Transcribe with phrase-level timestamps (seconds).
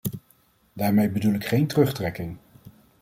[0.73, 2.37] Daarmee bedoel ik geen terugtrekking.